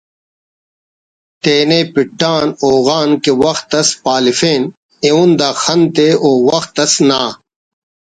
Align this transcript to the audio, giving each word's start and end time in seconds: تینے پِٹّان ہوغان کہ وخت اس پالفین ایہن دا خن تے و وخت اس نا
تینے 1.43 1.79
پِٹّان 1.93 2.45
ہوغان 2.61 3.09
کہ 3.23 3.31
وخت 3.43 3.69
اس 3.79 3.89
پالفین 4.03 4.61
ایہن 5.03 5.31
دا 5.39 5.49
خن 5.61 5.81
تے 5.95 6.07
و 6.25 6.29
وخت 6.49 6.75
اس 6.83 6.93
نا 7.09 7.21